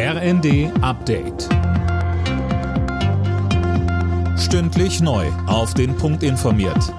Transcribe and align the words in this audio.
RND 0.00 0.70
Update. 0.80 1.48
Stündlich 4.38 5.00
neu. 5.00 5.26
Auf 5.48 5.74
den 5.74 5.96
Punkt 5.96 6.22
informiert. 6.22 6.94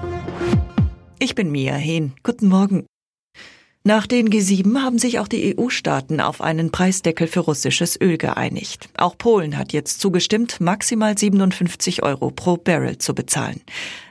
Ich 1.18 1.34
bin 1.34 1.50
Mia 1.50 1.76
Hehn. 1.76 2.12
Guten 2.22 2.48
Morgen. 2.48 2.84
Nach 3.84 4.06
den 4.06 4.28
G7 4.28 4.82
haben 4.82 4.98
sich 4.98 5.18
auch 5.18 5.28
die 5.28 5.56
EU-Staaten 5.58 6.20
auf 6.20 6.42
einen 6.42 6.72
Preisdeckel 6.72 7.26
für 7.26 7.40
russisches 7.40 7.98
Öl 7.98 8.18
geeinigt. 8.18 8.90
Auch 8.98 9.16
Polen 9.16 9.56
hat 9.56 9.72
jetzt 9.72 10.02
zugestimmt, 10.02 10.60
maximal 10.60 11.16
57 11.16 12.02
Euro 12.02 12.30
pro 12.30 12.58
Barrel 12.58 12.98
zu 12.98 13.14
bezahlen. 13.14 13.62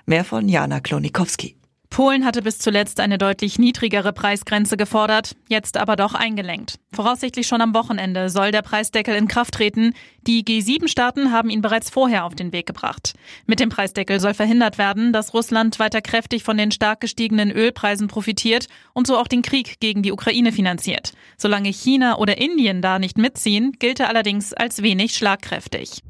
Mehr 0.08 0.26
von 0.26 0.50
Jana 0.50 0.80
Klonikowski. 0.80 1.59
Polen 2.00 2.24
hatte 2.24 2.42
bis 2.42 2.60
zuletzt 2.60 3.02
eine 3.02 3.18
deutlich 3.18 3.60
niedrigere 3.60 4.14
Preisgrenze 4.14 4.78
gefordert, 4.78 5.36
jetzt 5.50 5.76
aber 5.76 5.98
doch 5.98 6.14
eingelenkt. 6.14 6.80
Voraussichtlich 6.94 7.46
schon 7.46 7.60
am 7.60 7.74
Wochenende 7.74 8.30
soll 8.30 8.52
der 8.52 8.62
Preisdeckel 8.62 9.18
in 9.18 9.28
Kraft 9.28 9.56
treten. 9.56 9.94
Die 10.26 10.46
G7-Staaten 10.46 11.34
haben 11.34 11.50
ihn 11.50 11.62
bereits 11.62 11.90
vorher 11.90 12.24
auf 12.24 12.36
den 12.36 12.54
Weg 12.54 12.68
gebracht. 12.68 13.16
Mit 13.48 13.60
dem 13.60 13.68
Preisdeckel 13.68 14.22
soll 14.22 14.34
verhindert 14.34 14.78
werden, 14.78 15.12
dass 15.12 15.34
Russland 15.34 15.78
weiter 15.78 16.02
kräftig 16.02 16.46
von 16.46 16.56
den 16.56 16.72
stark 16.72 17.02
gestiegenen 17.02 17.52
Ölpreisen 17.52 18.08
profitiert 18.08 18.68
und 18.94 19.06
so 19.06 19.18
auch 19.18 19.28
den 19.28 19.42
Krieg 19.42 19.82
gegen 19.82 20.02
die 20.02 20.14
Ukraine 20.14 20.54
finanziert. 20.54 21.12
Solange 21.38 21.68
China 21.68 22.18
oder 22.18 22.38
Indien 22.38 22.82
da 22.82 22.98
nicht 22.98 23.18
mitziehen, 23.18 23.74
gilt 23.78 24.00
er 24.00 24.08
allerdings 24.08 24.54
als 24.54 24.82
wenig 24.82 25.16
schlagkräftig. 25.16 26.02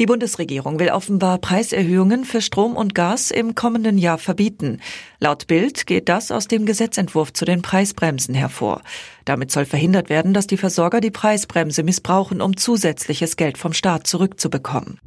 Die 0.00 0.06
Bundesregierung 0.06 0.78
will 0.78 0.88
offenbar 0.88 1.36
Preiserhöhungen 1.36 2.24
für 2.24 2.40
Strom 2.40 2.74
und 2.74 2.94
Gas 2.94 3.30
im 3.30 3.54
kommenden 3.54 3.98
Jahr 3.98 4.16
verbieten. 4.16 4.80
Laut 5.18 5.46
Bild 5.46 5.86
geht 5.86 6.08
das 6.08 6.32
aus 6.32 6.48
dem 6.48 6.64
Gesetzentwurf 6.64 7.34
zu 7.34 7.44
den 7.44 7.60
Preisbremsen 7.60 8.34
hervor. 8.34 8.80
Damit 9.26 9.50
soll 9.50 9.66
verhindert 9.66 10.08
werden, 10.08 10.32
dass 10.32 10.46
die 10.46 10.56
Versorger 10.56 11.02
die 11.02 11.10
Preisbremse 11.10 11.82
missbrauchen, 11.82 12.40
um 12.40 12.56
zusätzliches 12.56 13.36
Geld 13.36 13.58
vom 13.58 13.74
Staat 13.74 14.06
zurückzubekommen. 14.06 14.98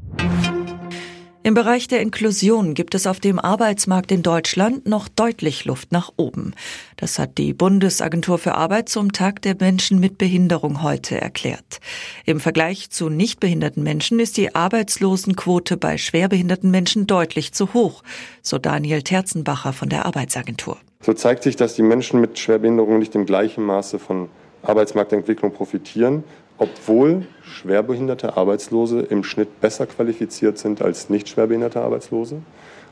Im 1.46 1.56
Bereich 1.56 1.90
der 1.90 2.00
Inklusion 2.00 2.74
gibt 2.74 2.96
es 2.96 3.06
auf 3.06 3.20
dem 3.20 3.38
Arbeitsmarkt 3.38 4.14
in 4.14 4.24
Deutschland 4.24 4.88
noch 4.88 5.10
deutlich 5.10 5.66
Luft 5.66 5.92
nach 5.92 6.10
oben. 6.16 6.54
Das 6.96 7.20
hat 7.20 7.38
die 7.38 7.54
Bundesagentur 7.54 8.38
für 8.38 8.56
Arbeit 8.56 8.88
zum 8.88 9.12
Tag 9.12 9.42
der 9.42 9.58
Menschen 9.60 10.00
mit 10.00 10.18
Behinderung 10.18 10.82
heute 10.82 11.20
erklärt. 11.20 11.82
Im 12.26 12.40
Vergleich 12.40 12.92
zu 12.92 13.10
nicht 13.10 13.42
behinderten 13.42 13.84
Menschen 13.84 14.22
ist 14.22 14.38
die 14.38 14.56
Arbeitslosenquote 14.56 15.76
bei 15.76 15.98
schwerbehinderten 15.98 16.72
Menschen 16.72 17.08
deutlich 17.08 17.52
zu 17.52 17.74
hoch, 17.74 18.04
so 18.42 18.58
Daniel 18.58 19.02
Terzenbacher 19.02 19.74
von 19.74 19.90
der 19.90 20.06
Arbeitsagentur. 20.06 20.78
So 21.02 21.14
zeigt 21.14 21.44
sich, 21.44 21.58
dass 21.58 21.76
die 21.76 21.84
Menschen 21.84 22.22
mit 22.22 22.40
Schwerbehinderung 22.40 23.00
nicht 23.00 23.16
im 23.16 23.26
gleichen 23.26 23.66
Maße 23.66 24.00
von 24.00 24.30
Arbeitsmarktentwicklung 24.62 25.52
profitieren, 25.52 26.24
obwohl 26.58 27.26
schwerbehinderte 27.44 28.38
Arbeitslose 28.38 29.02
im 29.02 29.24
Schnitt 29.24 29.62
besser 29.62 29.86
qualifiziert 29.86 30.58
sind 30.58 30.82
als 30.82 31.10
nicht 31.10 31.30
schwerbehinderte 31.30 31.82
Arbeitslose 31.82 32.42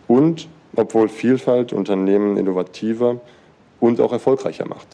und 0.07 0.47
obwohl 0.75 1.09
Vielfalt 1.09 1.73
Unternehmen 1.73 2.37
innovativer 2.37 3.19
und 3.79 3.99
auch 3.99 4.13
erfolgreicher 4.13 4.67
macht. 4.67 4.87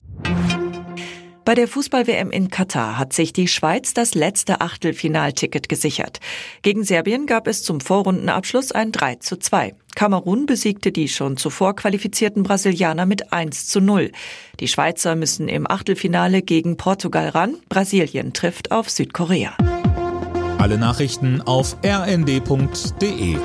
Bei 1.47 1.55
der 1.55 1.69
Fußball-WM 1.69 2.29
in 2.29 2.49
Katar 2.49 2.99
hat 2.99 3.13
sich 3.13 3.31
die 3.31 3.47
Schweiz 3.47 3.93
das 3.93 4.15
letzte 4.15 4.59
Achtelfinalticket 4.59 5.69
gesichert. 5.69 6.19
Gegen 6.61 6.83
Serbien 6.83 7.25
gab 7.25 7.47
es 7.47 7.63
zum 7.63 7.79
Vorrundenabschluss 7.79 8.73
ein 8.73 8.91
3 8.91 9.15
zu 9.15 9.37
2. 9.37 9.73
Kamerun 9.97 10.45
besiegte 10.45 10.91
die 10.91 11.07
schon 11.07 11.37
zuvor 11.37 11.75
qualifizierten 11.75 12.43
Brasilianer 12.43 13.07
mit 13.07 13.33
1 13.33 13.65
zu 13.65 13.81
0. 13.81 14.11
Die 14.59 14.67
Schweizer 14.67 15.15
müssen 15.15 15.47
im 15.49 15.67
Achtelfinale 15.67 16.43
gegen 16.43 16.77
Portugal 16.77 17.29
ran. 17.29 17.55
Brasilien 17.67 18.31
trifft 18.31 18.71
auf 18.71 18.91
Südkorea. 18.91 19.57
Alle 20.59 20.77
Nachrichten 20.77 21.41
auf 21.41 21.77
rnd.de 21.83 23.37